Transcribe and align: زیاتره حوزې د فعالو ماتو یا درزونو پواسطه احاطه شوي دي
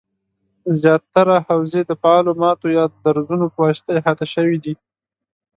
زیاتره 0.81 1.35
حوزې 1.47 1.81
د 1.85 1.91
فعالو 2.01 2.31
ماتو 2.41 2.67
یا 2.77 2.85
درزونو 3.03 3.47
پواسطه 3.55 3.89
احاطه 3.99 4.25
شوي 4.33 4.57
دي 4.63 4.73